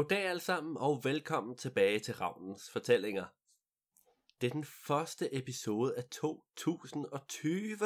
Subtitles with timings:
[0.00, 3.24] Goddag alle sammen, og velkommen tilbage til Ravnens Fortællinger.
[4.40, 7.76] Det er den første episode af 2020.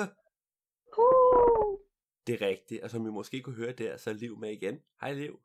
[0.98, 1.79] Uh.
[2.27, 4.80] Det er rigtigt, og som I måske kunne høre der, så er Liv med igen.
[5.00, 5.41] Hej Liv.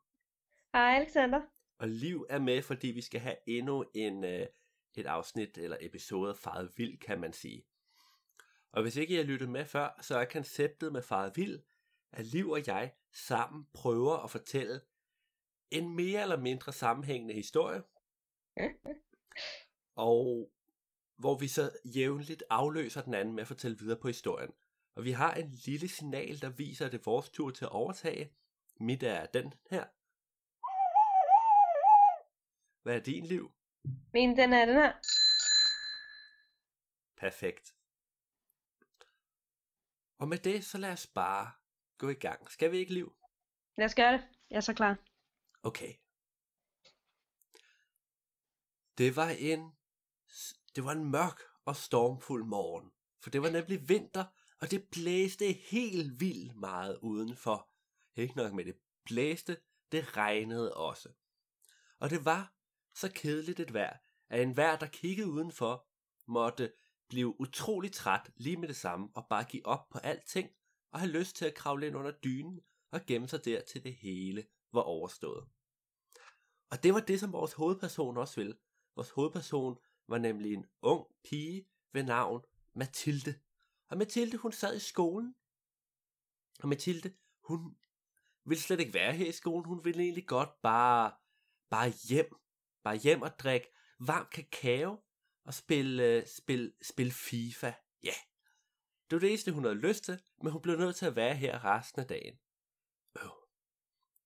[0.72, 1.40] Hej Alexander.
[1.78, 4.46] Og Liv er med, fordi vi skal have endnu en, øh,
[4.94, 7.66] et afsnit eller episode af Faret Vild, kan man sige.
[8.72, 11.60] Og hvis ikke I har lyttet med før, så er konceptet med Faret Vild,
[12.12, 14.80] at Liv og jeg sammen prøver at fortælle
[15.70, 17.82] en mere eller mindre sammenhængende historie,
[20.08, 20.50] og
[21.16, 24.52] hvor vi så jævnligt afløser den anden med at fortælle videre på historien.
[24.94, 27.70] Og vi har en lille signal, der viser, at det er vores tur til at
[27.70, 28.32] overtage.
[28.80, 29.84] Mit er den her.
[32.82, 33.52] Hvad er din liv?
[34.12, 34.92] Min, den er den her.
[37.16, 37.74] Perfekt.
[40.18, 41.50] Og med det, så lad os bare
[41.98, 42.50] gå i gang.
[42.50, 43.16] Skal vi ikke, Liv?
[43.76, 44.28] Lad os gøre det.
[44.50, 45.09] Jeg er så klar.
[45.62, 45.94] Okay.
[48.98, 49.72] Det var en
[50.74, 54.24] det var en mørk og stormfuld morgen, for det var nemlig vinter,
[54.60, 57.68] og det blæste helt vildt meget udenfor.
[58.16, 59.60] Ikke nok med det blæste,
[59.92, 61.08] det regnede også.
[61.98, 62.52] Og det var
[62.94, 63.96] så kedeligt et vejr,
[64.28, 65.86] at en vejr, der kiggede udenfor,
[66.26, 66.72] måtte
[67.08, 70.50] blive utrolig træt lige med det samme og bare give op på alting
[70.90, 73.94] og have lyst til at kravle ind under dynen og gemme sig der til det
[73.94, 75.48] hele var overstået.
[76.70, 78.56] Og det var det, som vores hovedperson også ville.
[78.96, 83.40] Vores hovedperson var nemlig en ung pige ved navn Mathilde.
[83.88, 85.34] Og Mathilde, hun sad i skolen.
[86.62, 87.78] Og Mathilde, hun
[88.44, 89.64] ville slet ikke være her i skolen.
[89.64, 91.12] Hun ville egentlig godt bare,
[91.70, 92.36] bare hjem.
[92.84, 93.66] Bare hjem og drikke
[94.00, 95.04] varm kakao
[95.44, 97.66] og spille, spille, spille FIFA.
[98.02, 98.16] Ja, yeah.
[99.10, 101.34] det var det eneste, hun havde lyst til, men hun blev nødt til at være
[101.34, 102.38] her resten af dagen.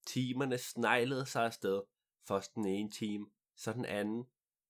[0.07, 1.83] Timerne sneglede sig afsted.
[2.29, 4.25] Først den ene time, så den anden,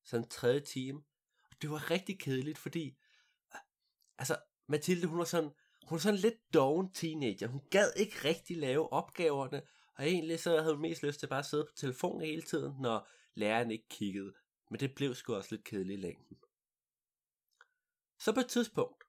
[0.05, 1.03] så den tredje time.
[1.51, 2.97] Og det var rigtig kedeligt, fordi
[4.19, 4.37] altså,
[4.67, 5.51] Mathilde, hun var sådan,
[5.83, 7.47] hun var sådan lidt doven teenager.
[7.49, 9.63] Hun gad ikke rigtig lave opgaverne,
[9.97, 12.75] og egentlig så havde hun mest lyst til bare at sidde på telefonen hele tiden,
[12.81, 14.33] når læreren ikke kiggede.
[14.71, 16.37] Men det blev sgu også lidt kedeligt i længden.
[18.19, 19.04] Så på et tidspunkt,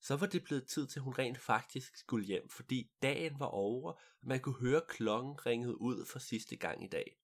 [0.00, 3.46] så var det blevet tid til, at hun rent faktisk skulle hjem, fordi dagen var
[3.46, 7.16] over, og man kunne høre klokken ringede ud for sidste gang i dag.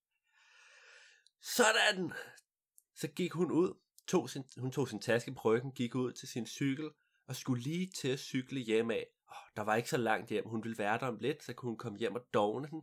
[1.43, 2.13] Sådan!
[2.95, 3.75] Så gik hun ud,
[4.07, 6.91] tog sin, hun tog sin taske på ryggen, gik ud til sin cykel,
[7.27, 9.07] og skulle lige til at cykle hjem af.
[9.29, 11.71] Oh, der var ikke så langt hjem, hun ville være der om lidt, så kunne
[11.71, 12.83] hun komme hjem og dogne den.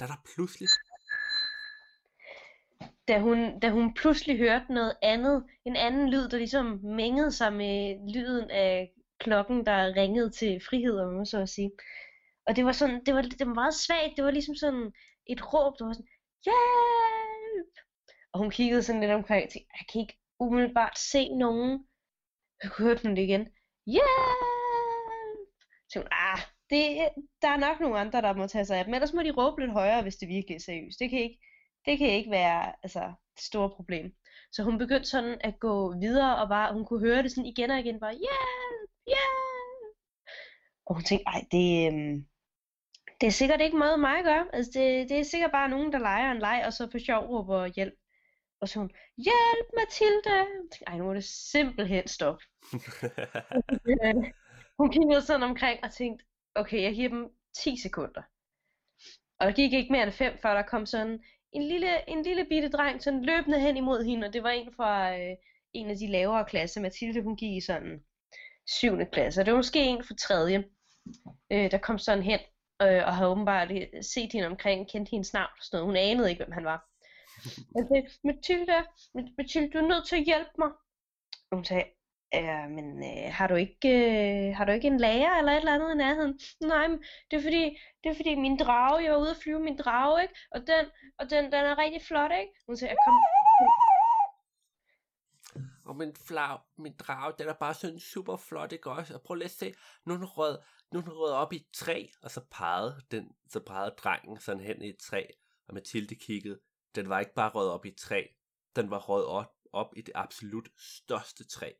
[0.00, 0.68] Da der pludselig...
[3.08, 7.52] Da hun, da hun pludselig hørte noget andet, en anden lyd, der ligesom mængede sig
[7.52, 11.70] med lyden af klokken, der ringede til frihed, om man så at sige.
[12.46, 14.92] Og det var sådan, det var, det var meget svagt, det var ligesom sådan
[15.26, 16.08] et råb, der var sådan,
[16.44, 17.74] hjælp!
[18.32, 21.86] Og hun kiggede sådan lidt omkring og tænkte, jeg kan ikke umiddelbart se nogen.
[22.62, 23.48] Jeg kunne høre det igen.
[23.86, 25.48] Hjælp!
[25.90, 26.40] Så hun, ah,
[26.70, 27.08] det,
[27.42, 28.94] der er nok nogle andre, der må tage sig af dem.
[28.94, 30.98] Ellers må de råbe lidt højere, hvis det virkelig er seriøst.
[30.98, 31.38] Det kan ikke,
[31.86, 34.12] det kan ikke være altså, det store problem.
[34.52, 37.70] Så hun begyndte sådan at gå videre, og bare, hun kunne høre det sådan igen
[37.70, 39.94] og igen, bare hjælp, hjælp.
[40.86, 42.26] Og hun tænkte, ej, det, øhm,
[43.20, 44.46] det er sikkert ikke noget mig at gøre.
[44.52, 47.24] Altså, det, det er sikkert bare nogen, der leger en leg, og så for sjov
[47.24, 47.94] råber hjælp.
[48.60, 50.38] Og så hun, hjælp Mathilde!
[50.70, 52.44] Tænkte, Ej, nu må det simpelthen stoppe.
[54.78, 58.22] hun kiggede sådan omkring og tænkte, okay, jeg giver dem 10 sekunder.
[59.40, 62.44] Og der gik ikke mere end 5, før der kom sådan en lille, en lille
[62.44, 65.36] bitte dreng sådan løbende hen imod hende, og det var en fra øh,
[65.72, 66.80] en af de lavere klasser.
[66.80, 68.04] Mathilde, hun gik i sådan
[68.68, 70.64] syvende klasse, og det var måske en fra tredje,
[71.52, 72.40] Øh, der kom sådan hen,
[72.82, 73.68] øh, og havde åbenbart
[74.02, 75.86] set hende omkring, kendte hendes navn og sådan noget.
[75.86, 76.88] Hun anede ikke, hvem han var.
[77.76, 78.78] Jeg sagde, Mathilde,
[79.38, 80.68] Mathilde, du er nødt til at hjælpe mig.
[81.50, 81.84] Og hun sagde,
[82.32, 85.74] Ja, men øh, har du ikke øh, har du ikke en lærer eller et eller
[85.74, 86.40] andet i nærheden?
[86.60, 86.98] Nej, men
[87.30, 90.22] det er fordi det er fordi min drage, jeg var ude at flyve min drage,
[90.22, 90.34] ikke?
[90.50, 90.84] Og den
[91.18, 92.52] og den den er rigtig flot, ikke?
[92.66, 93.14] Hun sagde, kom.
[95.88, 99.14] Og min flag, min drage, den er bare sådan super flot, ikke også?
[99.14, 99.74] Og prøv lige at se,
[100.04, 100.58] nu er den rød,
[100.92, 104.40] nu er den rød op i et træ, og så pegede den, så pegede drengen
[104.40, 105.26] sådan hen i et træ,
[105.68, 106.60] og Mathilde kiggede.
[106.94, 108.26] Den var ikke bare rød op i et træ,
[108.76, 111.72] den var rød op, op i det absolut største træ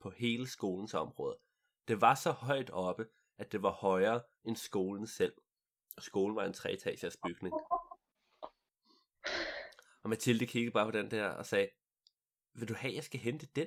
[0.00, 1.38] på hele skolens område.
[1.88, 3.06] Det var så højt oppe,
[3.38, 5.34] at det var højere end skolen selv.
[5.96, 7.54] Og skolen var en treetagers bygning.
[10.02, 11.68] Og Mathilde kiggede bare på den der og sagde,
[12.54, 13.66] vil du have, at jeg skal hente den?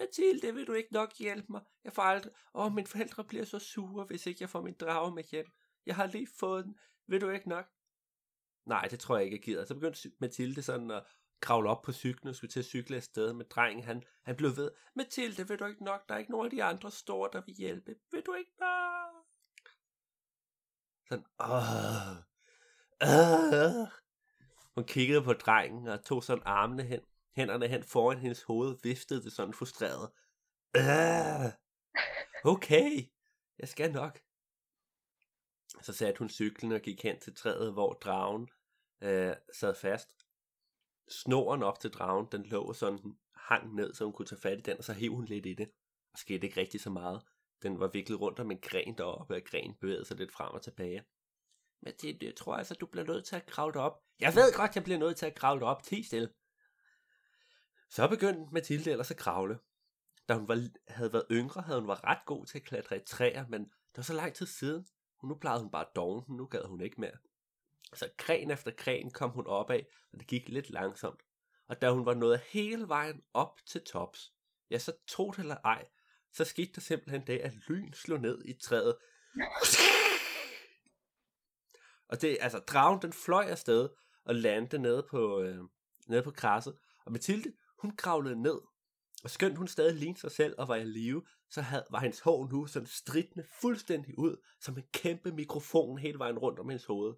[0.00, 1.62] Mathilde, vil du ikke nok hjælpe mig?
[1.84, 2.32] Jeg får aldrig...
[2.54, 5.46] Åh, oh, mine forældre bliver så sure, hvis ikke jeg får min drage med hjem.
[5.86, 6.78] Jeg har lige fået den.
[7.06, 7.66] Vil du ikke nok?
[8.68, 9.64] nej, det tror jeg ikke, jeg gider.
[9.64, 11.04] Så begyndte Mathilde sådan at
[11.40, 13.84] kravle op på cyklen og skulle til at cykle afsted med drengen.
[13.84, 16.08] Han, han blev ved, Mathilde, vil du ikke nok?
[16.08, 17.94] Der er ikke nogen af de andre store, der vil hjælpe.
[18.10, 19.24] Vil du ikke nok?
[21.08, 22.16] Sådan, åh,
[23.02, 23.88] åh.
[24.74, 27.00] Hun kiggede på drengen og tog sådan armene hen,
[27.38, 30.10] hænderne hen foran hendes hoved, viftede det sådan frustreret.
[30.76, 31.52] Øh,
[32.54, 32.90] okay,
[33.58, 34.20] jeg skal nok.
[35.82, 38.48] Så satte hun cyklen og gik hen til træet, hvor dragen
[39.02, 40.26] øh, sad fast.
[41.10, 44.58] Snoren op til dragen, den lå sådan, den hang ned, så hun kunne tage fat
[44.58, 45.70] i den, og så hev hun lidt i det.
[46.12, 47.22] Og skete ikke rigtig så meget.
[47.62, 50.62] Den var viklet rundt om en gren deroppe, og grenen bevægede sig lidt frem og
[50.62, 51.04] tilbage.
[51.82, 54.02] Men det, jeg tror altså, du bliver nødt til at kravle op.
[54.20, 55.82] Jeg ved godt, jeg bliver nødt til at kravle op.
[55.82, 56.28] Ti stille.
[57.90, 59.58] Så begyndte Mathilde ellers at kravle.
[60.28, 63.04] Da hun var, havde været yngre, havde hun været ret god til at klatre i
[63.06, 64.86] træer, men det var så lang tid siden.
[65.24, 67.16] Nu plejede hun bare doven, nu gad hun ikke mere.
[67.94, 71.22] Så gren efter gren kom hun op af, og det gik lidt langsomt.
[71.68, 74.32] Og da hun var nået hele vejen op til tops,
[74.70, 75.86] ja, så tog det eller ej,
[76.32, 78.96] så skete der simpelthen det, at lyn slog ned i træet.
[82.08, 83.88] Og det, altså, dragen den fløj afsted
[84.24, 85.58] og landede nede på, øh,
[86.06, 86.78] nede på krasset.
[87.04, 88.60] Og Mathilde, hun kravlede ned.
[89.24, 92.20] Og skønt hun stadig lignede sig selv og var i live, så havde, var hendes
[92.20, 96.84] hår nu sådan stridende fuldstændig ud, som en kæmpe mikrofon hele vejen rundt om hendes
[96.84, 97.14] hoved.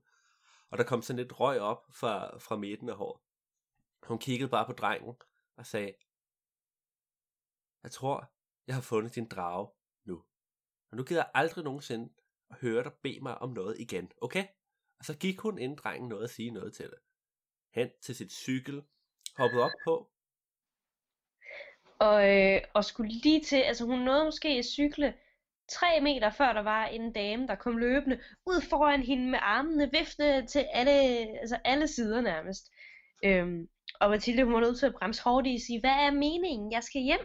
[0.70, 3.20] Og der kom sådan lidt røg op fra, fra midten af håret.
[4.02, 5.14] Hun kiggede bare på drengen
[5.56, 5.94] og sagde,
[7.82, 8.32] Jeg tror,
[8.66, 9.68] jeg har fundet din drage
[10.04, 10.24] nu.
[10.90, 12.12] Og nu gider jeg aldrig nogensinde
[12.50, 14.46] at høre dig bede mig om noget igen, okay?
[14.98, 16.98] Og så gik hun inden drengen noget at sige noget til det.
[17.74, 18.82] Hen til sit cykel,
[19.36, 20.10] hoppede op på.
[22.00, 25.14] Og, øh, og skulle lige til, altså hun nåede måske at cykle
[25.68, 29.90] tre meter før der var en dame, der kom løbende ud foran hende med armene
[29.92, 30.90] viftende til alle,
[31.40, 32.70] altså alle sider nærmest.
[33.24, 33.68] Øhm,
[34.00, 36.72] og Mathilde hun var nødt til at bremse hårdt i og sige, hvad er meningen?
[36.72, 37.20] Jeg skal hjem.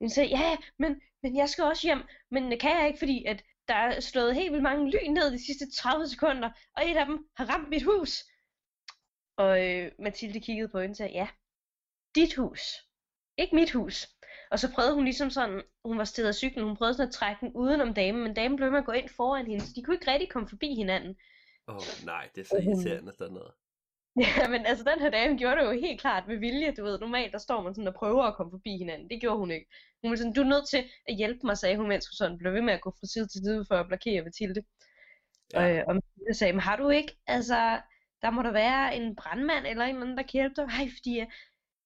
[0.00, 2.02] Hun sagde, ja, men, men jeg skal også hjem.
[2.30, 5.32] Men det kan jeg ikke, fordi at der er slået helt vildt mange lyn ned
[5.32, 8.24] de sidste 30 sekunder, og et af dem har ramt mit hus.
[9.36, 11.28] Og øh, Mathilde kiggede på hende og sagde, ja,
[12.14, 12.60] dit hus.
[13.38, 14.08] Ikke mit hus.
[14.50, 17.14] Og så prøvede hun ligesom sådan, hun var stedet af cyklen, hun prøvede sådan at
[17.14, 19.82] trække den udenom damen, men damen blev med at gå ind foran hende, så de
[19.82, 21.16] kunne ikke rigtig komme forbi hinanden.
[21.68, 23.52] Åh oh, nej, det er så irriterende sådan noget.
[24.40, 26.98] Ja, men altså den her dame gjorde det jo helt klart med vilje, du ved.
[27.00, 29.10] Normalt der står man sådan og prøver at komme forbi hinanden.
[29.10, 29.66] Det gjorde hun ikke.
[30.02, 32.38] Hun var sådan, du er nødt til at hjælpe mig, sagde hun, mens hun sådan
[32.38, 34.62] blev ved med at gå fra side til side for at blokere Mathilde.
[35.52, 35.64] Ja.
[35.64, 37.80] Og, øh, og Mathilde sagde, men har du ikke, altså,
[38.22, 40.66] der må der være en brandmand eller en eller anden, der kan hjælpe dig.
[40.66, 41.26] Nej, fordi øh,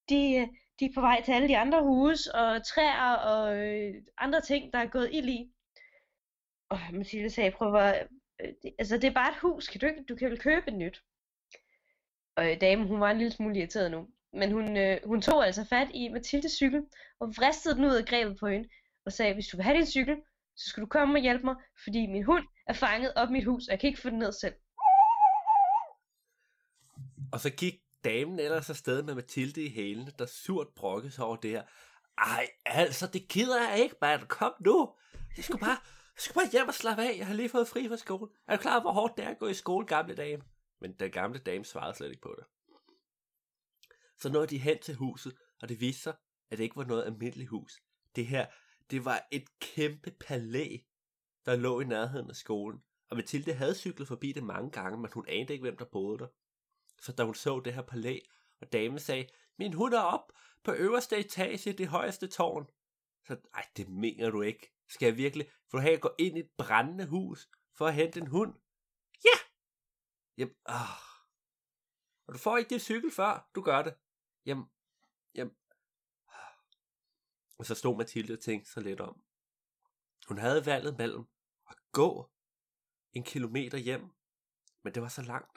[0.09, 0.47] de, øh,
[0.79, 4.73] de er på vej til alle de andre huse og træer og øh, andre ting,
[4.73, 5.51] der er gået ild i.
[6.69, 8.07] Og Mathilde sagde, prøv at,
[8.41, 10.77] øh, altså det er bare et hus, kan du ikke, du kan vel købe et
[10.77, 11.03] nyt.
[12.35, 14.07] Og øh, damen, hun var en lille smule irriteret nu.
[14.33, 16.85] Men hun, øh, hun tog altså fat i Mathildes cykel,
[17.19, 18.69] og vristede den ud af grebet på hende,
[19.05, 20.17] og sagde, hvis du vil have din cykel,
[20.55, 23.45] så skal du komme og hjælpe mig, fordi min hund er fanget op i mit
[23.45, 24.55] hus, og jeg kan ikke få den ned selv.
[27.31, 31.35] Og så gik damen ellers afsted med Mathilde i hælene, der surt brokkede sig over
[31.35, 31.63] det her.
[32.17, 34.27] Ej, altså, det gider jeg ikke, mand.
[34.27, 34.95] Kom nu.
[35.37, 37.17] Jeg skal bare, jeg skal bare hjem og slappe af.
[37.17, 38.31] Jeg har lige fået fri fra skole.
[38.47, 40.41] Er du klar, hvor hårdt det er at gå i skole gamle dage?
[40.81, 42.45] Men den gamle dame svarede slet ikke på det.
[44.17, 46.13] Så nåede de hen til huset, og det viste sig,
[46.49, 47.79] at det ikke var noget almindeligt hus.
[48.15, 48.45] Det her,
[48.91, 50.77] det var et kæmpe palæ,
[51.45, 52.83] der lå i nærheden af skolen.
[53.09, 56.19] Og Mathilde havde cyklet forbi det mange gange, men hun anede ikke, hvem der boede
[56.19, 56.27] der.
[57.01, 58.19] Så da hun så det her palæ,
[58.61, 59.27] og damen sagde,
[59.57, 60.31] min hund er op
[60.63, 62.69] på øverste etage i det højeste tårn.
[63.23, 64.73] Så, ej, det mener du ikke.
[64.87, 68.19] Skal jeg virkelig, for have at gå ind i et brændende hus, for at hente
[68.19, 68.53] en hund?
[69.25, 69.39] Ja!
[70.37, 70.87] Jamen, ah.
[72.27, 73.95] Og du får ikke din cykel før, du gør det.
[74.45, 74.65] Jamen,
[75.35, 75.55] jamen.
[77.57, 79.23] Og så stod Mathilde og tænkte sig lidt om.
[80.27, 81.25] Hun havde valget mellem
[81.69, 82.31] at gå
[83.13, 84.09] en kilometer hjem,
[84.83, 85.56] men det var så langt.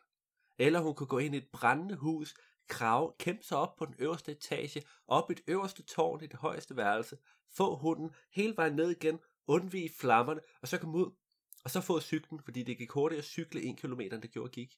[0.61, 2.35] Eller hun kunne gå ind i et brændende hus,
[2.69, 6.39] krave, kæmpe sig op på den øverste etage, op i det øverste tårn i det
[6.39, 11.13] højeste værelse, få hunden hele vejen ned igen, undvige flammerne, og så komme ud,
[11.65, 14.51] og så få cyklen, fordi det gik hurtigt at cykle en kilometer, end det gjorde
[14.51, 14.75] gik.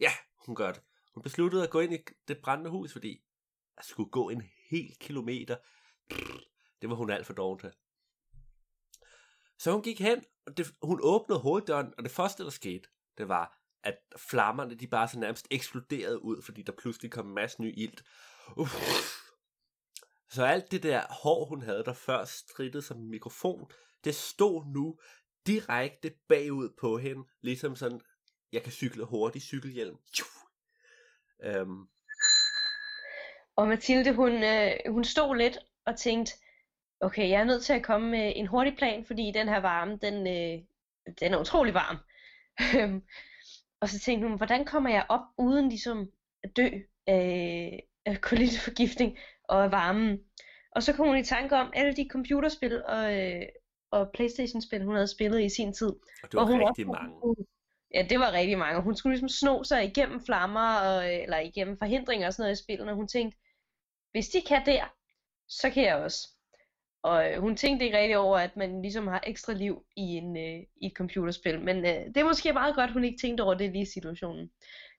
[0.00, 0.12] Ja,
[0.46, 0.82] hun gør det.
[1.14, 1.98] Hun besluttede at gå ind i
[2.28, 3.24] det brændende hus, fordi
[3.76, 5.56] at skulle gå en hel kilometer,
[6.82, 7.72] det var hun alt for doven til.
[9.58, 13.28] Så hun gik hen, og det, hun åbnede hoveddøren, og det første, der skete, det
[13.28, 17.62] var, at flammerne, de bare så nærmest eksploderede ud, fordi der pludselig kom en masse
[17.62, 18.04] ny ilt.
[18.56, 18.74] Uff.
[20.30, 23.70] Så alt det der hår, hun havde, der før strittede som en mikrofon,
[24.04, 24.98] det stod nu
[25.46, 28.00] direkte bagud på hende, ligesom sådan
[28.52, 29.96] jeg kan cykle hurtigt, cykelhjelm.
[31.42, 31.88] Øhm,
[33.56, 36.32] Og Mathilde, hun, øh, hun stod lidt og tænkte,
[37.00, 39.98] okay, jeg er nødt til at komme med en hurtig plan, fordi den her varme,
[40.02, 40.64] den, øh,
[41.20, 41.96] den er utrolig varm.
[42.78, 43.02] Øhm,
[43.80, 46.10] og så tænkte hun, hvordan kommer jeg op uden ligesom
[46.44, 46.68] at dø
[47.06, 50.18] af, af kulilteforgiftning og af varmen?
[50.76, 53.42] Og så kom hun i tanke om alle de computerspil og, øh,
[53.90, 55.88] og Playstation-spil, hun havde spillet i sin tid.
[56.22, 57.36] og det var hun rigtig også- mange.
[57.94, 58.82] Ja, det var rigtig mange.
[58.82, 62.62] Hun skulle ligesom sno sig igennem flammer, og, eller igennem forhindringer og sådan noget i
[62.62, 63.38] spillet, og hun tænkte,
[64.10, 64.94] hvis de kan der,
[65.48, 66.28] så kan jeg også.
[67.02, 70.36] Og øh, hun tænkte ikke rigtig over, at man ligesom har ekstra liv i, en,
[70.36, 71.60] øh, i et computerspil.
[71.60, 74.50] Men øh, det er måske meget godt, hun ikke tænkte over det lige i situationen.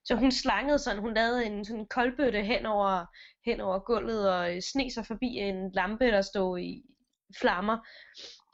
[0.04, 3.06] Så hun slangede sådan, hun lavede en sådan koldbøtte hen over,
[3.46, 6.82] hen over gulvet og øh, sne sig forbi en lampe, der stod i
[7.40, 7.78] flammer.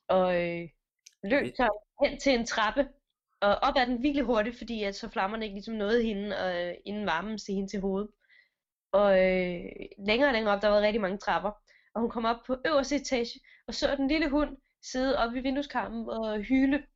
[0.09, 0.69] Og øh,
[1.25, 1.69] løb så
[2.05, 2.89] hen til en trappe.
[3.41, 6.67] Og op ad den virkelig hurtigt, fordi at så flammerne ikke ligesom nåede hende, og,
[6.67, 8.11] øh, inden varmen steg hende til hovedet.
[8.93, 9.65] Og øh,
[9.99, 11.51] længere og længere op, der var rigtig mange trapper.
[11.99, 15.43] Og hun kom op på øverste etage, og så den lille hund sidde oppe i
[15.43, 16.87] vindueskarmen og hyle.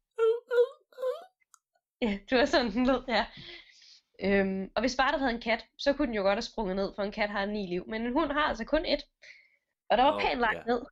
[2.03, 3.27] Ja, det var sådan, den lød, ja.
[4.25, 6.77] Øhm, og hvis bare der havde en kat, så kunne den jo godt have sprunget
[6.77, 7.85] ned, for en kat har ni liv.
[7.89, 9.03] Men en hund har altså kun et.
[9.91, 10.73] Og der var Nå, pænt langt ja.
[10.73, 10.83] ned.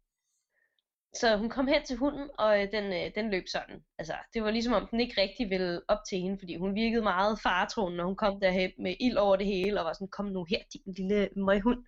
[1.14, 3.84] Så hun kom hen til hunden, og øh, den, øh, den løb sådan.
[3.98, 7.02] Altså, det var ligesom om den ikke rigtig ville op til hende, fordi hun virkede
[7.02, 10.26] meget faretroende, når hun kom derhen med ild over det hele, og var sådan, kom
[10.26, 11.84] nu her, din lille møghund.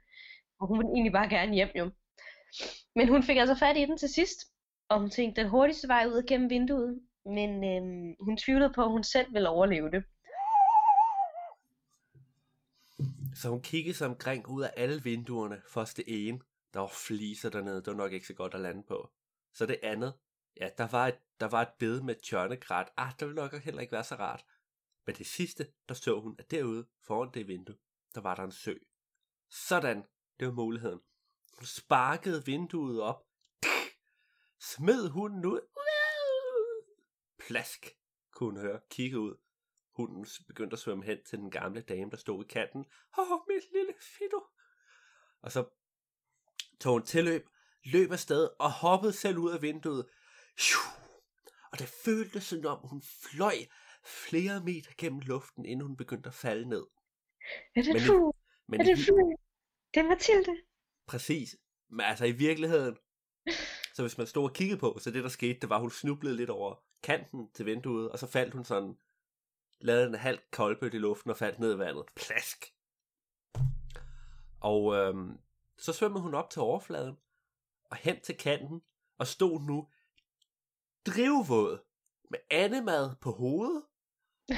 [0.61, 1.91] Og hun ville egentlig bare gerne hjem, jo.
[2.97, 4.39] Men hun fik altså fat i den til sidst,
[4.89, 7.01] og hun tænkte, den hurtigste vej ud gennem vinduet.
[7.25, 10.05] Men øhm, hun tvivlede på, at hun selv ville overleve det.
[13.35, 15.63] Så hun kiggede sig omkring ud af alle vinduerne.
[15.69, 16.41] Først det ene,
[16.75, 19.11] der var fliser dernede, det var nok ikke så godt at lande på.
[19.53, 20.15] Så det andet,
[20.61, 22.89] ja, der var et, der var et bed med tjørnegræt.
[22.97, 24.45] Ah, det ville nok heller ikke være så rart.
[25.07, 27.77] Men det sidste, der så hun, at derude foran det vindue,
[28.15, 28.75] der var der en sø.
[29.51, 30.05] Sådan,
[30.41, 31.01] det var muligheden.
[31.65, 33.27] Sparkede vinduet op.
[34.61, 35.61] Smed hunden ud.
[37.39, 37.97] Plask,
[38.31, 38.81] kunne hun høre.
[38.91, 39.37] Kigge ud.
[39.97, 42.85] Hunden begyndte at svømme hen til den gamle dame, der stod i kanten.
[43.19, 44.47] Åh, oh, mit lille Fido.
[45.43, 45.69] Og så
[46.81, 47.49] tog hun tilløb,
[47.85, 50.09] løb afsted og hoppede selv ud af vinduet.
[51.73, 53.55] Og det føltes som om hun fløj
[54.05, 56.87] flere meter gennem luften, inden hun begyndte at falde ned.
[57.77, 58.37] Er det fugl?
[58.73, 59.37] Er det fugl?
[59.95, 60.57] Det er Mathilde.
[61.07, 61.57] Præcis.
[61.89, 62.97] Men altså i virkeligheden,
[63.95, 65.91] så hvis man stod og kiggede på, så det der skete, det var, at hun
[65.91, 68.99] snublede lidt over kanten til vinduet, og så faldt hun sådan,
[69.81, 72.05] lavede en halv koldbøtte i luften og faldt ned i vandet.
[72.17, 72.75] Plask!
[74.61, 75.39] Og øhm,
[75.79, 77.17] så svømmede hun op til overfladen,
[77.85, 78.83] og hen til kanten,
[79.19, 79.89] og stod nu
[81.07, 81.79] drivvåd,
[82.31, 83.83] med andemad på hovedet,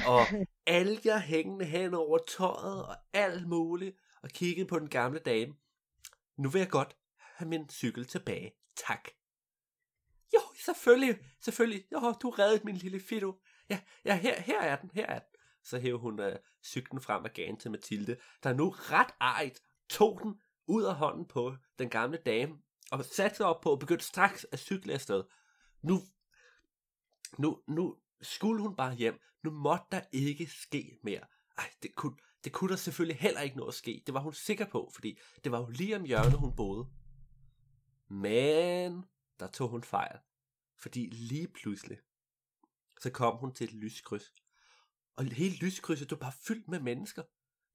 [0.07, 0.21] og
[0.67, 5.55] alger hængende hen over tøjet, og alt muligt, og kiggede på den gamle dame.
[6.37, 8.53] Nu vil jeg godt have min cykel tilbage.
[8.75, 9.09] Tak.
[10.33, 11.85] Jo, selvfølgelig, selvfølgelig.
[11.91, 13.41] Jo, du reddede min lille Fido.
[13.69, 15.29] Ja, ja her, her er den, her er den.
[15.63, 19.61] Så hævde hun øh, cyklen frem og gav den til Mathilde, der nu ret ejet
[19.89, 22.57] tog den ud af hånden på den gamle dame,
[22.91, 25.23] og satte sig op på og begyndte straks at cykle afsted.
[25.81, 26.01] Nu,
[27.37, 29.19] nu, nu skulle hun bare hjem.
[29.43, 31.21] Nu måtte der ikke ske mere.
[31.57, 34.03] Ej, det kunne, det kunne der selvfølgelig heller ikke nå at ske.
[34.05, 36.87] Det var hun sikker på, fordi det var jo lige om hjørnet, hun boede.
[38.07, 39.05] Men
[39.39, 40.19] der tog hun fejl.
[40.79, 41.97] Fordi lige pludselig,
[43.01, 44.33] så kom hun til et lyskryds.
[45.15, 47.21] Og hele lyskrydset, det var bare fyldt med mennesker.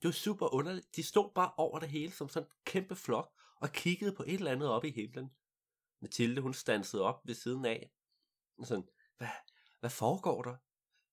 [0.02, 0.96] Det var super underligt.
[0.96, 4.34] De stod bare over det hele som sådan en kæmpe flok, og kiggede på et
[4.34, 5.30] eller andet op i himlen.
[6.00, 7.90] Mathilde, hun stansede op ved siden af.
[8.58, 9.28] Og sådan, hvad,
[9.80, 10.56] hvad foregår der?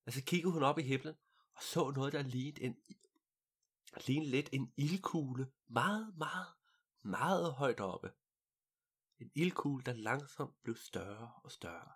[0.05, 1.15] Og så kiggede hun op i himlen,
[1.55, 2.75] og så noget, der lignede, en,
[4.07, 5.47] lignede lidt en ildkugle.
[5.67, 6.47] Meget, meget,
[7.03, 8.11] meget højt oppe.
[9.19, 11.91] En ildkugle, der langsomt blev større og større.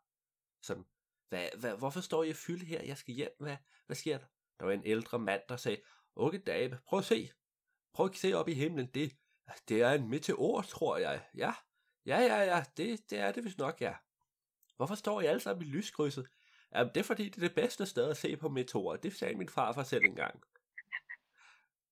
[0.61, 0.85] Sådan,
[1.29, 2.83] hvad, hvad, hvorfor står jeg fyldt her?
[2.83, 3.31] Jeg skal hjem.
[3.39, 4.25] Hvad, hvad sker der?
[4.59, 5.81] Der var en ældre mand, der sagde,
[6.15, 7.31] okay dame, prøv at se.
[7.93, 8.87] Prøv at se op i himlen.
[8.87, 9.17] Det,
[9.67, 11.25] det er en meteor, tror jeg.
[11.35, 11.53] Ja,
[12.05, 12.65] ja, ja, ja.
[12.77, 13.95] Det, det er det vist nok, ja.
[14.75, 16.27] Hvorfor står I alle sammen i lyskrydset?
[16.75, 18.97] Jamen, det er fordi, det er det bedste sted at se på meteorer.
[18.97, 20.43] Det sagde min far for selv engang.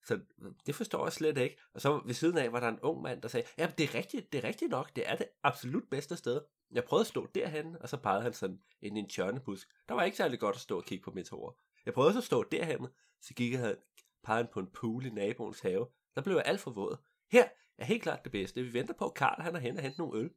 [0.10, 0.20] Så
[0.66, 1.58] det forstår jeg slet ikke.
[1.74, 3.96] Og så ved siden af var der en ung mand, der sagde, ja, det er
[3.96, 6.42] rigtigt, det er rigtigt nok, det er det absolut bedste sted.
[6.72, 9.68] Jeg prøvede at stå derhen, og så pegede han sådan ind i en tjørnebusk.
[9.90, 11.54] Der var ikke særlig godt at stå og kigge på meteorer.
[11.86, 12.88] Jeg prøvede så at stå derhen,
[13.22, 13.76] så gik jeg
[14.24, 15.88] pegede han på en pool i naboens have.
[16.16, 16.98] Der blev jeg alt for våd.
[17.32, 17.48] Her
[17.78, 18.64] er helt klart det bedste.
[18.64, 20.32] Vi venter på, at Karl han er hen og hente nogle øl.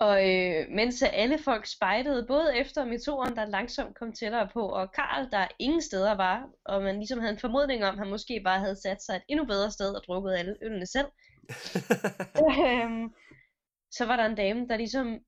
[0.00, 4.92] Og øh, mens alle folk spejdede, både efter meteoren, der langsomt kom tættere på, og
[4.92, 8.40] Karl, der ingen steder var, og man ligesom havde en formodning om, at han måske
[8.44, 11.06] bare havde sat sig et endnu bedre sted og drukket alle ølene selv,
[12.50, 13.14] øhm,
[13.90, 15.18] så var der en dame, der ligesom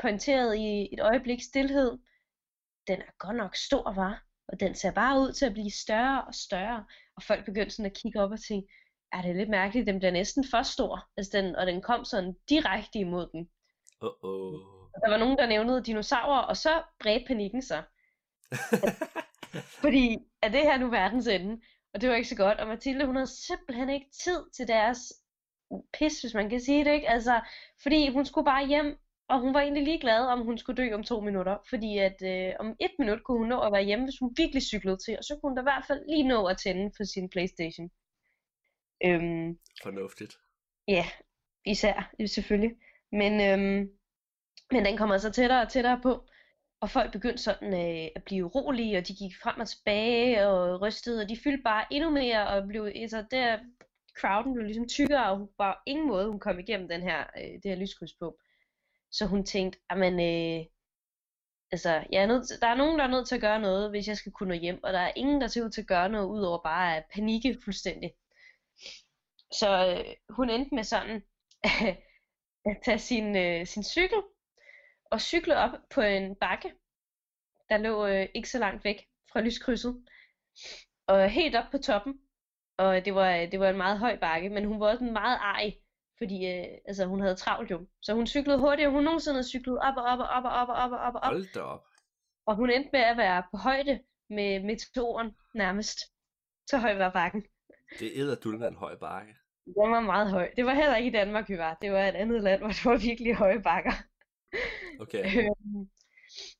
[0.00, 1.98] pointerede i et øjeblik stillhed,
[2.86, 6.24] den er godt nok stor, var, og den ser bare ud til at blive større
[6.24, 6.84] og større,
[7.16, 8.68] og folk begyndte sådan at kigge op og tænke,
[9.12, 12.36] er det lidt mærkeligt, den bliver næsten for stor, altså den, og den kom sådan
[12.48, 13.48] direkte imod den.
[14.04, 14.76] Uh-oh.
[15.04, 17.82] Der var nogen, der nævnede dinosaurer, og så bredte panikken sig.
[19.82, 21.60] Fordi er det her nu verdens ende?
[21.94, 24.98] Og det var ikke så godt, og Mathilde, hun havde simpelthen ikke tid til deres
[25.98, 27.08] pis, hvis man kan sige det, ikke?
[27.08, 27.40] Altså,
[27.82, 28.98] fordi hun skulle bare hjem,
[29.28, 32.54] og hun var egentlig ligeglad, om hun skulle dø om to minutter, fordi at øh,
[32.60, 35.24] om et minut kunne hun nå at være hjemme, hvis hun virkelig cyklede til, og
[35.24, 37.90] så kunne hun da i hvert fald lige nå at tænde for sin Playstation.
[39.04, 40.34] Øhm, Fornuftigt.
[40.88, 41.06] ja,
[41.64, 42.76] især, selvfølgelig.
[43.12, 43.90] Men, øhm,
[44.70, 46.26] men den kommer så tættere og tættere på,
[46.80, 50.80] og folk begyndte sådan øh, at blive urolige, og de gik frem og tilbage og
[50.80, 53.58] rystede, og de fyldte bare endnu mere, og blev, altså der,
[54.20, 57.52] crowden blev ligesom tykkere, og hun var ingen måde, hun kom igennem den her, øh,
[57.62, 58.38] det her lyskryds på.
[59.10, 60.66] Så hun tænkte, at men øh,
[61.72, 63.90] altså, jeg er nødt til, der er nogen, der er nødt til at gøre noget,
[63.90, 65.86] hvis jeg skal kunne nå hjem, og der er ingen, der ser ud til at
[65.86, 68.12] gøre noget, udover bare at panikke fuldstændig.
[69.52, 71.22] Så øh, hun endte med sådan
[72.84, 74.22] tage sin, øh, sin cykel
[75.10, 76.72] og cykle op på en bakke,
[77.68, 80.04] der lå øh, ikke så langt væk fra lyskrydset.
[81.06, 82.20] Og helt op på toppen.
[82.78, 85.74] Og det var, det var en meget høj bakke, men hun var også meget ej,
[86.18, 87.86] fordi øh, altså, hun havde travlt jo.
[88.02, 90.68] Så hun cyklede hurtigere, hun nogensinde havde cyklet op og op og op og op
[90.68, 91.32] og op og op og op.
[91.32, 91.84] Hold da op.
[92.46, 95.98] Og hun endte med at være på højde med meteoren nærmest.
[96.66, 97.46] Så høj var bakken.
[97.98, 99.34] Det æder du en høj bakke.
[99.66, 100.50] Den var meget høj.
[100.56, 101.78] Det var heller ikke i Danmark, vi var.
[101.82, 103.92] Det var et andet land, hvor det var virkelig høje bakker.
[105.00, 105.24] Okay.
[105.38, 105.88] Øhm,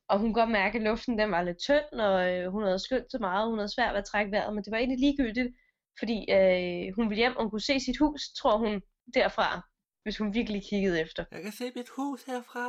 [0.09, 2.79] og hun kunne godt mærke, at luften den var lidt tynd, og øh, hun havde
[2.79, 5.55] skyndt så meget, hun havde svært ved at trække vejret, men det var egentlig ligegyldigt,
[5.99, 8.81] fordi øh, hun ville hjem, og hun kunne se sit hus, tror hun,
[9.13, 9.61] derfra,
[10.03, 11.25] hvis hun virkelig kiggede efter.
[11.31, 12.67] Jeg kan se mit hus herfra.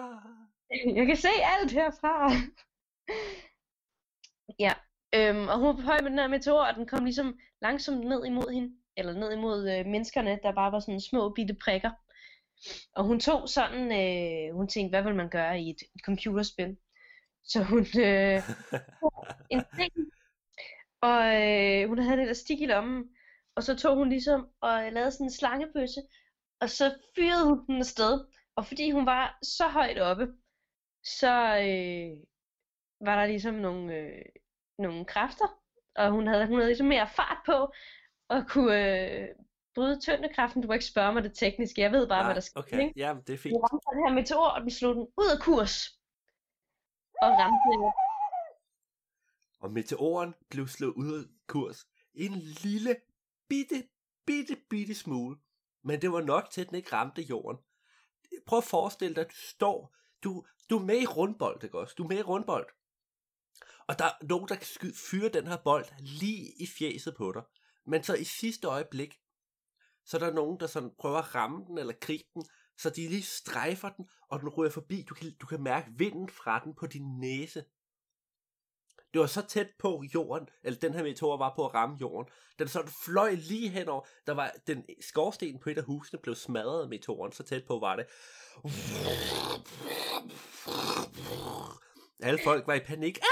[0.98, 2.14] Jeg kan se alt herfra.
[4.64, 4.72] ja,
[5.14, 8.04] øhm, og hun var på høj med den her meteor, og den kom ligesom langsomt
[8.04, 11.90] ned imod hende, eller ned imod øh, menneskerne, der bare var sådan små bitte prikker.
[12.94, 16.76] Og hun tog sådan, øh, hun tænkte, hvad vil man gøre i et, et computerspil?
[17.44, 18.42] Så hun øh,
[19.00, 19.92] tog en ting,
[21.00, 23.04] og øh, hun havde lidt elastik i lommen,
[23.56, 26.02] og så tog hun ligesom og lavede sådan en slangebøsse,
[26.60, 28.24] og så fyrede hun den afsted.
[28.56, 30.26] Og fordi hun var så højt oppe,
[31.04, 31.34] så
[31.68, 32.10] øh,
[33.00, 34.24] var der ligesom nogle, øh,
[34.78, 35.60] nogle kræfter,
[35.94, 37.72] og hun havde, hun havde ligesom mere fart på,
[38.28, 39.28] og kunne øh,
[39.74, 40.62] bryde tyndekraften.
[40.62, 42.58] Du må ikke spørge mig det tekniske, jeg ved bare, Nej, hvad der skete.
[42.58, 42.80] okay.
[42.80, 42.92] ikke?
[42.96, 43.56] Jamen, det er Vi fint.
[43.62, 45.86] ramte den her meteor, og vi slog den ud af kurs.
[47.22, 47.92] Og ramte
[49.60, 52.96] Og meteoren blev slået ud af kurs en lille,
[53.48, 53.88] bitte,
[54.26, 55.36] bitte, bitte smule.
[55.84, 57.58] Men det var nok til, at den ikke ramte jorden.
[58.46, 61.94] Prøv at forestille dig, at du står, du, du er med i rundbold, ikke også?
[61.98, 62.66] Du er med i rundbold.
[63.86, 67.32] Og der er nogen, der kan skyde, fyre den her bold lige i fjeset på
[67.32, 67.42] dig.
[67.88, 69.20] Men så i sidste øjeblik,
[70.04, 72.44] så er der nogen, der sådan prøver at ramme den eller gribe den,
[72.78, 75.06] så de lige strejfer den, og den ryger forbi.
[75.08, 77.64] Du kan, du kan mærke vinden fra den på din næse.
[79.12, 82.32] Det var så tæt på jorden, eller den her meteor var på at ramme jorden.
[82.58, 84.06] Den sådan fløj lige henover.
[84.26, 87.78] Der var den skorsten på et af husene blev smadret af meteoren, så tæt på
[87.78, 88.06] var det.
[92.20, 93.18] Alle folk var i panik.
[93.18, 93.24] Ah,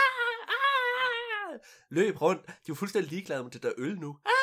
[0.49, 1.61] ah!
[1.90, 2.47] Løb rundt.
[2.47, 4.19] De var fuldstændig ligeglade med det der øl nu.
[4.25, 4.36] Ah!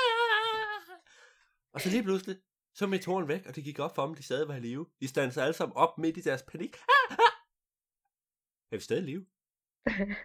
[1.73, 2.37] Og så lige pludselig,
[2.73, 4.85] så meteoren væk, og det gik op for dem, de stadig var i live.
[4.99, 6.75] De standede alle sammen op midt i deres panik.
[6.75, 7.33] Ah, ah!
[8.71, 9.25] Er vi stadig i live?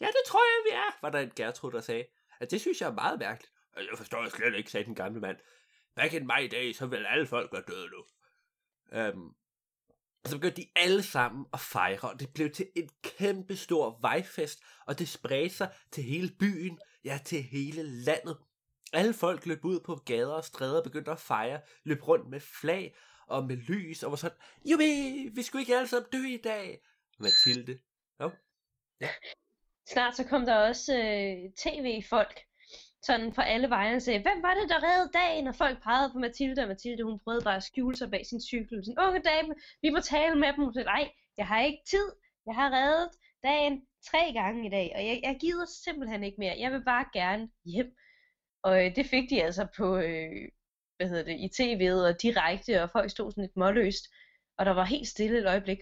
[0.00, 2.06] Ja, det tror jeg, vi er, var der en Gertrud, der sagde.
[2.40, 3.52] At det synes jeg er meget mærkeligt.
[3.72, 5.36] Og Jeg forstår jeg slet ikke, sagde den gamle mand.
[5.96, 8.04] Back in my day, så ville alle folk være døde nu.
[8.98, 9.34] Um,
[10.24, 13.98] og så begyndte de alle sammen at fejre, og det blev til en kæmpe stor
[14.00, 18.38] vejfest, og det spredte sig til hele byen, ja til hele landet.
[18.92, 22.40] Alle folk løb ud på gader og stræder og begyndte at fejre, løb rundt med
[22.40, 26.40] flag og med lys, og var sådan, Jubi, vi skulle ikke alle sammen dø i
[26.44, 26.80] dag.
[27.18, 27.78] Mathilde,
[28.20, 28.30] jo,
[29.92, 32.40] Snart så kom der også øh, tv-folk,
[33.02, 35.46] sådan fra alle veje og sagde, hvem var det, der reddede dagen?
[35.46, 38.40] Og folk pegede på Mathilde, og Mathilde hun prøvede bare at skjule sig bag sin
[38.40, 38.84] cykel.
[38.84, 40.64] Sådan, unge dame, vi må tale med dem.
[40.64, 42.12] Hun sagde, nej, jeg har ikke tid.
[42.46, 43.10] Jeg har reddet
[43.42, 46.56] dagen tre gange i dag, og jeg, jeg gider simpelthen ikke mere.
[46.58, 47.96] Jeg vil bare gerne hjem.
[48.62, 50.48] Og øh, det fik de altså på, øh,
[50.96, 54.04] hvad hedder det, i tv'et og direkte, og folk stod sådan lidt målløst.
[54.58, 55.78] Og der var helt stille et øjeblik.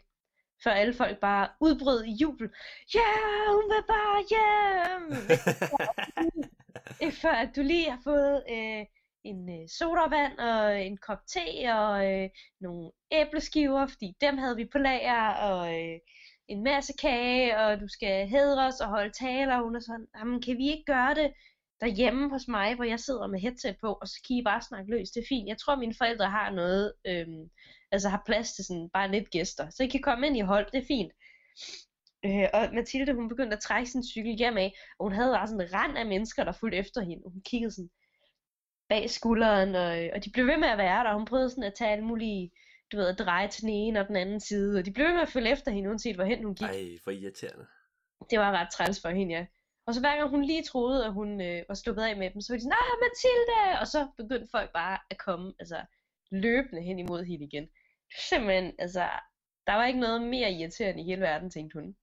[0.64, 2.50] før alle folk bare udbrød i jubel.
[2.94, 5.04] Ja, yeah, hun vil bare hjem!
[7.22, 8.86] før at du lige har fået øh,
[9.24, 12.28] en øh, sodavand og en kop te og øh,
[12.60, 15.98] nogle æbleskiver, fordi dem havde vi på lager, og øh,
[16.48, 20.42] en masse kage, og du skal hedres og holde taler, og hun er sådan, jamen
[20.42, 21.32] kan vi ikke gøre det
[21.80, 24.90] derhjemme hos mig, hvor jeg sidder med headset på, og så kan I bare snakke
[24.90, 25.48] løs, det er fint.
[25.48, 27.50] Jeg tror, mine forældre har noget, øhm,
[27.92, 30.66] altså har plads til sådan bare lidt gæster, så I kan komme ind i hold,
[30.72, 31.12] det er fint.
[32.24, 35.46] Øh, og Mathilde, hun begyndte at trække sin cykel hjem af, og hun havde bare
[35.46, 37.90] sådan en rand af mennesker, der fulgte efter hende, hun kiggede sådan
[38.88, 41.74] bag skulderen, og, og de blev ved med at være der, hun prøvede sådan at
[41.74, 42.50] tage alle mulige,
[42.92, 45.14] du ved, at dreje til den ene og den anden side, og de blev ved
[45.14, 46.68] med at følge efter hende, uanset hvorhen hun gik.
[46.68, 47.66] Ej, hvor irriterende.
[48.30, 49.46] Det var ret træls for hende, ja.
[49.88, 52.40] Og så hver gang hun lige troede, at hun øh, var sluppet af med dem,
[52.40, 53.80] så var de sådan, nej, Mathilde!
[53.80, 55.84] Og så begyndte folk bare at komme, altså
[56.30, 57.68] løbende hen imod hende igen.
[58.28, 59.10] Simpelthen, altså,
[59.66, 61.96] der var ikke noget mere irriterende i hele verden, tænkte hun.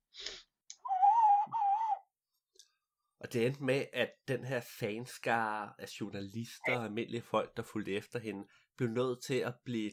[3.20, 7.92] Og det endte med, at den her fanskare af journalister og almindelige folk, der fulgte
[7.92, 9.92] efter hende, blev nødt til at blive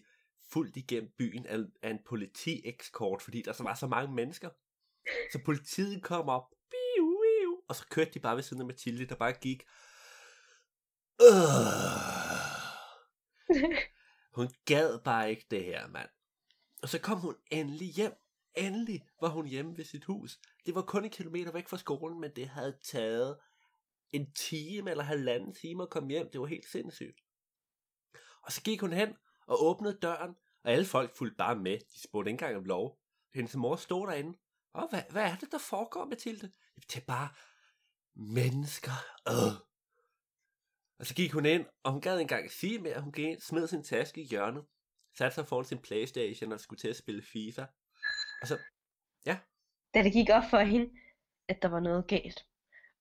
[0.53, 4.51] fuldt igennem byen af, af en politiekskort, fordi der så var så mange mennesker.
[5.33, 6.47] Så politiet kom op,
[7.73, 9.63] og så kørte de bare ved siden af Mathilde, der bare gik.
[11.21, 11.29] Øh.
[14.37, 16.09] Hun gad bare ikke det her, mand.
[16.83, 18.13] Og så kom hun endelig hjem.
[18.55, 20.39] Endelig var hun hjemme ved sit hus.
[20.67, 23.39] Det var kun en kilometer væk fra skolen, men det havde taget
[24.13, 26.31] en time eller halvanden time at komme hjem.
[26.31, 27.21] Det var helt sindssygt.
[28.43, 31.79] Og så gik hun hen og åbnede døren, og alle folk fulgte bare med.
[31.79, 32.99] De spurgte ikke engang om lov.
[33.35, 34.39] Hendes mor stod derinde.
[34.73, 36.53] Og hvad, hvad er det, der foregår, Mathilde?
[36.77, 37.29] Det er bare
[38.15, 38.97] mennesker.
[39.29, 39.55] Øh.
[40.99, 43.01] Og så gik hun ind, og hun gad ikke engang sige mere.
[43.01, 44.65] Hun gik ind, smed sin taske i hjørnet,
[45.19, 47.67] satte sig foran sin Playstation og skulle til at spille FIFA.
[48.43, 48.59] Og så,
[49.27, 49.39] ja.
[49.95, 50.91] Da det gik op for hende,
[51.49, 52.47] at der var noget galt.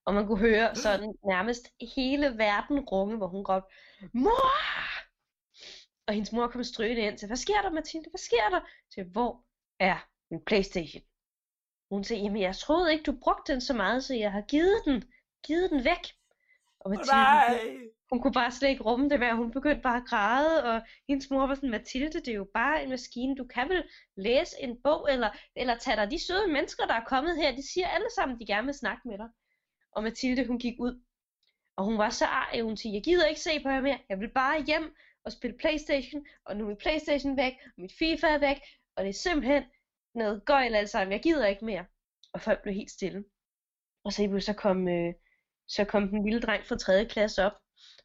[0.04, 3.74] Og man kunne høre sådan nærmest hele verden runge, hvor hun råbte,
[4.12, 4.72] Mor!
[6.06, 8.10] Og hendes mor kom strøende ind til, hvad sker der, Mathilde?
[8.10, 8.60] Hvad sker der?
[8.94, 9.44] Til, hvor
[9.78, 11.02] er min Playstation?
[11.92, 14.82] Hun sagde, jamen jeg troede ikke, du brugte den så meget, så jeg har givet
[14.84, 15.04] den,
[15.46, 16.04] givet den væk.
[16.80, 17.60] Og Mathilde, Nej!
[18.10, 21.30] hun kunne bare slet ikke rumme det ved, hun begyndte bare at græde, og hendes
[21.30, 23.84] mor var sådan, Mathilde, det er jo bare en maskine, du kan vel
[24.16, 27.72] læse en bog, eller, eller tage dig de søde mennesker, der er kommet her, de
[27.72, 29.28] siger alle sammen, de gerne vil snakke med dig.
[29.92, 31.02] Og Mathilde, hun gik ud,
[31.76, 34.20] og hun var så arg, hun siger, jeg gider ikke se på jer mere, jeg
[34.20, 38.26] vil bare hjem og spille Playstation, og nu er min Playstation væk, og mit FIFA
[38.26, 38.60] er væk,
[38.96, 39.64] og det er simpelthen
[40.14, 41.84] noget gøjl alle sammen, jeg gider ikke mere.
[42.32, 43.24] Og folk blev helt stille.
[44.04, 45.14] Og så, så kom, øh,
[45.68, 47.04] så kom den lille dreng fra 3.
[47.04, 47.52] klasse op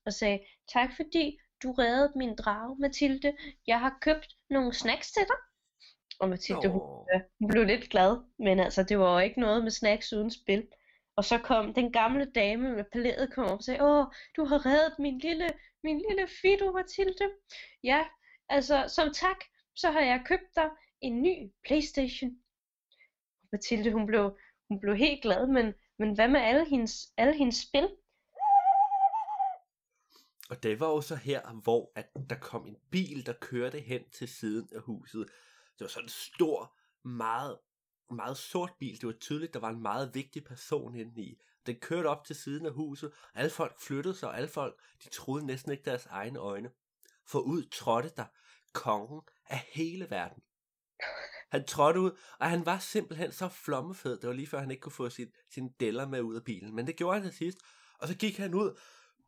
[0.05, 0.39] og sagde,
[0.73, 3.37] tak fordi du reddede min drage, Mathilde.
[3.67, 5.37] Jeg har købt nogle snacks til dig.
[6.19, 7.21] Og Mathilde, hun, Åh.
[7.39, 10.67] hun blev lidt glad, men altså, det var jo ikke noget med snacks uden spil.
[11.15, 14.65] Og så kom den gamle dame med palæet kom op og sagde, åh, du har
[14.65, 15.49] reddet min lille,
[15.83, 17.31] min lille Fido, Mathilde.
[17.83, 18.05] Ja,
[18.49, 19.37] altså, som tak,
[19.75, 20.69] så har jeg købt dig
[21.01, 22.37] en ny Playstation.
[23.51, 24.37] Mathilde, hun blev,
[24.69, 27.89] hun blev helt glad, men, men hvad med alle hendes, alle hendes spil?
[30.49, 34.09] Og det var jo så her, hvor at der kom en bil, der kørte hen
[34.09, 35.27] til siden af huset.
[35.73, 37.59] Det var sådan en stor, meget,
[38.11, 39.01] meget sort bil.
[39.01, 41.41] Det var tydeligt, der var en meget vigtig person inde i.
[41.65, 44.81] Den kørte op til siden af huset, og alle folk flyttede sig, og alle folk,
[45.03, 46.71] de troede næsten ikke deres egne øjne.
[47.25, 48.25] For ud trådte der
[48.73, 50.43] kongen af hele verden.
[51.51, 54.17] Han trådte ud, og han var simpelthen så flommefed.
[54.17, 56.75] Det var lige før, han ikke kunne få sin, sin deller med ud af bilen.
[56.75, 57.57] Men det gjorde han til sidst.
[57.99, 58.79] Og så gik han ud,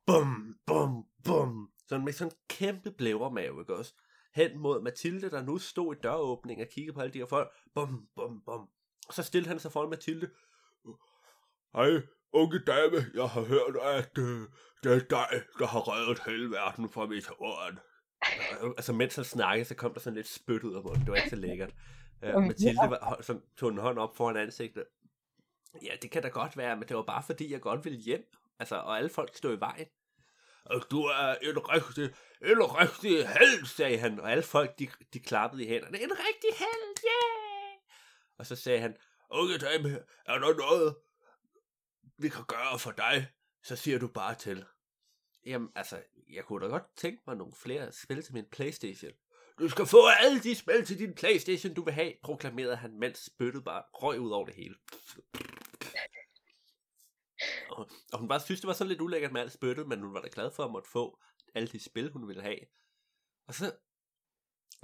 [0.06, 3.94] bum, bum, bum, sådan med sådan en kæmpe blævermave, ikke også?
[4.36, 7.50] Hen mod Mathilde, der nu stod i døråbningen og kiggede på alle de her folk.
[7.76, 8.68] Bum, bum, bum.
[9.08, 10.30] Og så stillede han sig foran Mathilde.
[11.76, 12.02] Hej,
[12.34, 14.48] unge dame, jeg har hørt, at øh,
[14.84, 17.74] det er dig, der har reddet hele verden fra mit ord.
[18.78, 21.02] altså, mens han snakkede, så kom der sådan lidt spyt ud af munden.
[21.02, 21.74] Det var ikke så lækkert.
[22.24, 22.48] Uh, Okay.
[22.48, 24.86] Mathilde var, sådan, tog en hånd op foran ansigtet.
[25.84, 28.32] Ja, det kan da godt være, men det var bare fordi, jeg godt ville hjem.
[28.60, 29.88] Altså, og alle folk stod i vejen.
[30.66, 32.04] Og du er en rigtig,
[32.42, 34.20] en rigtig held, sagde han.
[34.20, 36.02] Og alle folk, de, de klappede i hænderne.
[36.02, 37.80] En rigtig held, yeah!
[38.38, 38.98] Og så sagde han,
[39.30, 39.90] unge dame,
[40.26, 40.96] er der noget,
[42.18, 43.28] vi kan gøre for dig?
[43.64, 44.66] Så siger du bare til.
[45.46, 49.12] Jamen, altså, jeg kunne da godt tænke mig nogle flere spil til min Playstation.
[49.60, 53.18] Du skal få alle de spil til din Playstation, du vil have, proklamerede han, mens
[53.26, 54.76] spyttet bare røg ud over det hele.
[57.70, 60.14] Og, og hun bare synes, det var så lidt ulækkert med alt spyttet, men hun
[60.14, 61.20] var da glad for at måtte få
[61.56, 62.60] alle de spil, hun ville have.
[63.48, 63.76] Og så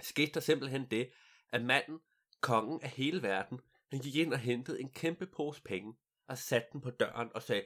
[0.02, 1.12] skete der simpelthen det,
[1.52, 2.00] at manden
[2.42, 3.60] kongen af hele verden,
[3.92, 5.94] han gik ind og hentede en kæmpe pose penge,
[6.28, 7.66] og satte den på døren og sagde,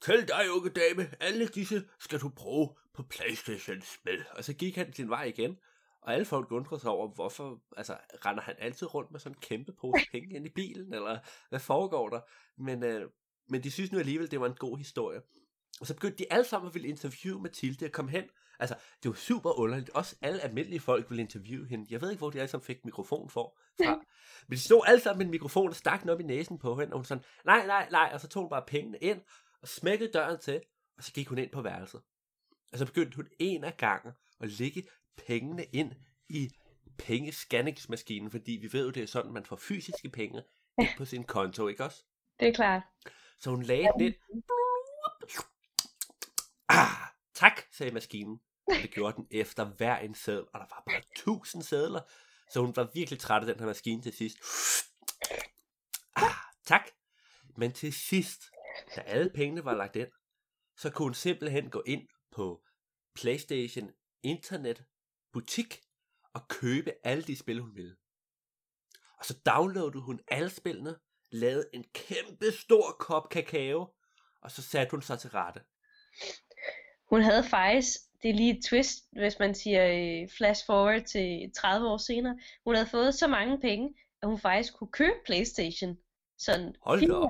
[0.00, 4.24] Tæl dig, unge dame, alle disse skal du bruge på Playstation-spil.
[4.30, 5.58] Og så gik han sin vej igen,
[6.02, 9.40] og alle folk undrede sig over, hvorfor altså, render han altid rundt med sådan en
[9.40, 12.20] kæmpe pose penge ind i bilen, eller hvad foregår der?
[12.56, 13.10] Men, øh,
[13.48, 15.20] men de synes nu alligevel, det var en god historie.
[15.80, 18.24] Og så begyndte de alle sammen at ville interviewe Mathilde og komme hen.
[18.58, 19.90] Altså, det var super underligt.
[19.90, 21.86] Også alle almindelige folk ville interviewe hende.
[21.90, 23.94] Jeg ved ikke, hvor de alle sammen fik mikrofon for, fra.
[24.48, 26.80] Men de stod alle sammen med en mikrofon og stak den op i næsen på
[26.80, 26.92] hende.
[26.92, 28.10] Og hun sådan, nej, nej, nej.
[28.14, 29.20] Og så tog hun bare pengene ind
[29.62, 30.60] og smækkede døren til.
[30.96, 32.00] Og så gik hun ind på værelset.
[32.72, 34.82] Og så begyndte hun en af gangen at lægge
[35.16, 35.92] pengene ind
[36.28, 36.50] i
[36.98, 38.30] pengescanningsmaskinen.
[38.30, 40.42] Fordi vi ved jo, det er sådan, man får fysiske penge
[40.78, 42.04] ind på sin konto, ikke også?
[42.40, 42.82] Det er klart.
[43.40, 44.14] Så hun lagde den ind.
[46.68, 46.86] Ah,
[47.34, 48.40] tak, sagde maskinen.
[48.66, 52.00] Og det gjorde den efter hver en sædel, og der var bare tusind sædler.
[52.52, 54.38] Så hun var virkelig træt af den her maskine til sidst.
[56.16, 56.34] Ah,
[56.66, 56.82] tak.
[57.56, 58.42] Men til sidst,
[58.96, 60.08] da alle pengene var lagt ind,
[60.76, 62.62] så kunne hun simpelthen gå ind på
[63.14, 63.90] PlayStation
[64.22, 64.84] Internet
[65.32, 65.80] butik
[66.34, 67.96] og købe alle de spil, hun ville.
[69.18, 70.96] Og så downloadede hun alle spillene,
[71.32, 73.94] lavede en kæmpe stor kop kakao,
[74.42, 75.60] og så satte hun sig til rette.
[77.10, 81.52] Hun havde faktisk, det er lige et twist, hvis man siger øh, flash forward til
[81.56, 85.98] 30 år senere, hun havde fået så mange penge, at hun faktisk kunne købe Playstation.
[86.38, 87.28] Sådan Hold da op.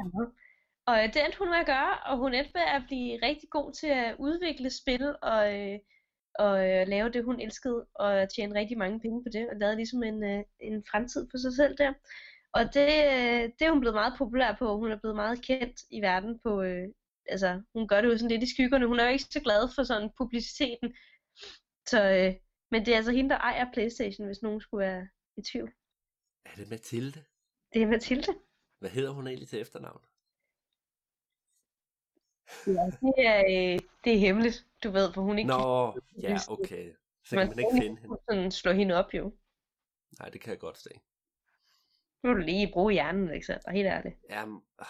[0.87, 3.49] Og øh, det endte hun med at gøre, og hun endte med at blive rigtig
[3.51, 5.79] god til at udvikle spil og, øh,
[6.39, 9.77] og øh, lave det, hun elskede, og tjene rigtig mange penge på det, og lavede
[9.77, 11.93] ligesom en, øh, en fremtid for sig selv der.
[12.53, 14.77] Og det, øh, det er hun blevet meget populær på.
[14.77, 16.89] Hun er blevet meget kendt i verden på, øh,
[17.29, 18.87] altså hun gør det jo sådan lidt i skyggerne.
[18.87, 20.95] Hun er jo ikke så glad for sådan publiciteten.
[21.87, 22.35] Så, øh,
[22.71, 25.73] men det er altså hende, der ejer Playstation, hvis nogen skulle være i tvivl.
[26.45, 27.25] Er det Mathilde?
[27.73, 28.33] Det er Mathilde.
[28.81, 30.03] Hvad hedder hun egentlig til efternavn?
[32.67, 36.39] Ja, det er, øh, det er hemmeligt, du ved, for hun ikke Nå, kan ja,
[36.49, 36.93] okay.
[37.25, 38.19] Så kan man ikke finde hende.
[38.29, 39.33] sådan slå hende op jo.
[40.19, 40.91] Nej, det kan jeg godt se.
[42.23, 44.17] Nu må du lige bruge hjernen, Alexander, helt ærligt.
[44.31, 44.87] Jamen, ah,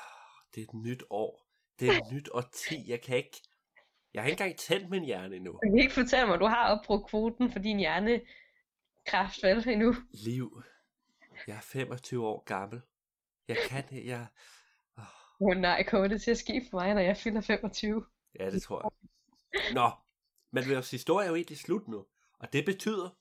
[0.54, 1.46] det er et nyt år.
[1.80, 2.90] Det er et nyt årti.
[2.90, 3.42] Jeg kan ikke...
[4.14, 5.52] Jeg har ikke engang tændt min hjerne endnu.
[5.52, 9.94] Du kan ikke fortælle mig, at du har opbrugt kvoten for din hjernekraft, vel, endnu.
[10.10, 10.62] Liv.
[11.46, 12.80] Jeg er 25 år gammel.
[13.48, 14.06] Jeg kan det.
[14.06, 14.26] Jeg...
[15.40, 18.04] Oh, Åh oh, nej, kommer det til at ske for mig, når jeg fylder 25?
[18.40, 19.74] ja, det tror jeg.
[19.74, 19.90] Nå,
[20.52, 22.06] men vores historie er jo egentlig slut nu.
[22.38, 23.16] Og det betyder...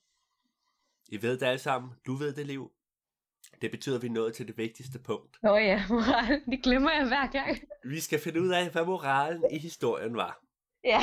[1.12, 1.92] I ved det alle sammen.
[2.06, 2.72] Du ved det, Liv.
[3.62, 5.36] Det betyder, at vi er nået til det vigtigste punkt.
[5.42, 7.58] Nå ja, moral, det glemmer jeg hver gang.
[7.84, 10.40] Vi skal finde ud af, hvad moralen i historien var.
[10.84, 11.00] Ja,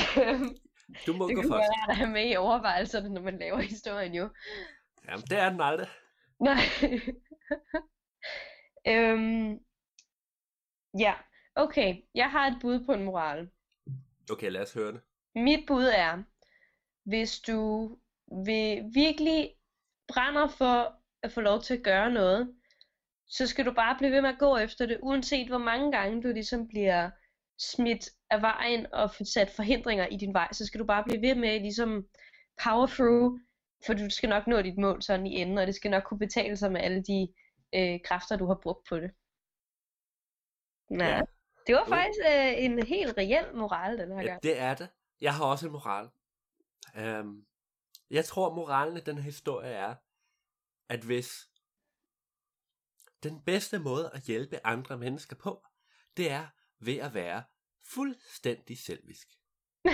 [1.08, 1.51] Du må det gå først.
[1.51, 4.30] være at have med i overvejelserne, når man laver historien jo.
[5.08, 5.88] Jamen, det er den aldrig.
[6.39, 6.62] Nej.
[8.93, 9.60] øhm,
[10.99, 11.13] ja,
[11.55, 11.95] okay.
[12.15, 13.49] Jeg har et bud på en moral.
[14.31, 15.01] Okay, lad os høre det.
[15.36, 16.23] Mit bud er,
[17.05, 17.89] hvis du
[18.45, 19.53] vil virkelig
[20.07, 22.53] brænder for at få lov til at gøre noget,
[23.27, 26.23] så skal du bare blive ved med at gå efter det, uanset hvor mange gange
[26.23, 27.10] du ligesom bliver
[27.60, 31.36] smidt af vejen og sat forhindringer i din vej, så skal du bare blive ved
[31.36, 32.07] med ligesom
[32.63, 33.39] power through,
[33.86, 36.19] for du skal nok nå dit mål sådan i enden, og det skal nok kunne
[36.19, 37.27] betale sig med alle de
[37.75, 39.12] øh, kræfter, du har brugt på det.
[40.91, 41.21] Ja, Ja.
[41.67, 44.43] det var faktisk øh, en helt reel moral den her Ja, gang.
[44.43, 44.89] det er det.
[45.21, 46.10] Jeg har også en moral.
[47.21, 47.45] Um,
[48.10, 49.95] jeg tror, moralen i den her historie er,
[50.89, 51.50] at hvis
[53.23, 55.65] den bedste måde at hjælpe andre mennesker på,
[56.17, 56.47] det er
[56.80, 57.43] ved at være
[57.86, 59.28] fuldstændig selvisk.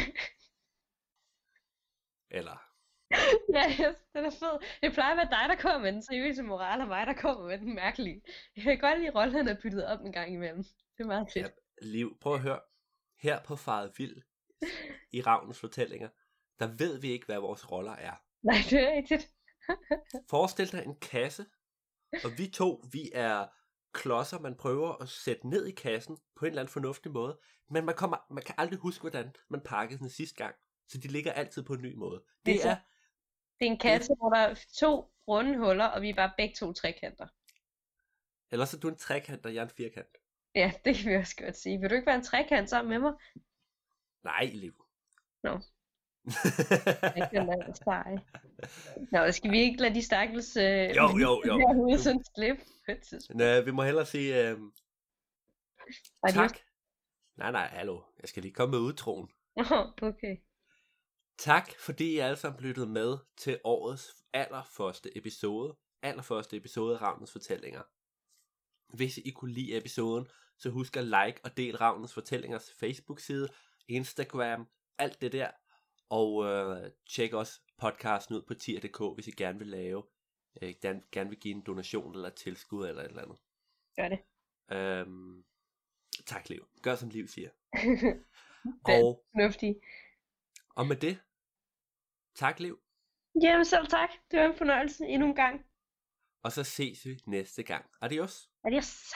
[2.38, 2.73] Eller,
[3.54, 4.60] Ja, yes, den er fed.
[4.82, 7.48] Det plejer at være dig, der kommer med den seriøse moral, og mig, der kommer
[7.48, 8.22] med den mærkelige.
[8.56, 10.64] Jeg kan godt lide, at rollerne er byttet op en gang imellem.
[10.98, 11.46] Det er meget fedt.
[11.46, 11.52] ja,
[11.88, 12.60] liv, prøv at høre.
[13.20, 14.16] Her på Faret Vild,
[15.12, 16.10] i Ravnens fortællinger,
[16.60, 18.14] der ved vi ikke, hvad vores roller er.
[18.44, 19.32] Nej, det er rigtigt.
[20.30, 21.46] Forestil dig en kasse,
[22.24, 23.48] og vi to, vi er
[23.94, 27.86] klodser, man prøver at sætte ned i kassen på en eller anden fornuftig måde, men
[27.86, 30.56] man, kommer, man kan aldrig huske, hvordan man pakkede den sidste gang.
[30.88, 32.24] Så de ligger altid på en ny måde.
[32.46, 32.76] Det Det så- er,
[33.64, 36.56] Det er en kasse, hvor der er to runde huller, og vi er bare begge
[36.56, 37.28] to trekanter.
[38.52, 40.18] eller så er du en trekant, og jeg er en firkant.
[40.56, 41.80] Ja, det kan vi også godt sige.
[41.80, 43.14] Vil du ikke være en trekant sammen med mig?
[44.24, 44.74] Nej, Liv.
[45.44, 45.60] Nå.
[47.20, 48.14] Jeg kan lade sej.
[49.12, 51.58] Nå, skal vi ikke lade de stakkels øh, Jo, jo, jo.
[51.64, 53.38] herude sådan slippe på et tidspunkt?
[53.38, 54.58] Men, øh, vi må hellere sige øh,
[56.30, 56.58] tak.
[57.38, 58.02] Nej, nej, hallo.
[58.22, 59.30] Jeg skal lige komme med udtroen.
[59.56, 60.38] Nå, okay.
[61.38, 67.32] Tak, fordi I alle sammen lyttede med til årets allerførste episode allerførste episode af Ravnens
[67.32, 67.82] Fortællinger.
[68.98, 73.50] Hvis I kunne lide episoden, så husk at like og del Ravnens Fortællingers Facebook-side,
[73.88, 74.68] Instagram,
[74.98, 75.52] alt det der.
[76.10, 80.04] Og øh, tjek også podcasten ud på tier.dk, hvis I gerne vil lave,
[80.62, 83.38] øh, gerne, gerne vil give en donation eller et tilskud eller et eller andet.
[83.96, 84.20] Gør det.
[84.72, 85.44] Øhm,
[86.26, 86.68] tak, Liv.
[86.82, 87.50] Gør som Liv siger.
[88.86, 89.78] Det er Og, fornuftigt.
[90.76, 91.16] Og med det,
[92.36, 92.80] tak, Liv.
[93.42, 94.10] Jamen selv tak.
[94.32, 95.66] Det var en fornøjelse endnu en gang.
[96.44, 97.86] Og så ses vi næste gang.
[98.02, 98.50] Adios.
[98.64, 99.14] Adios.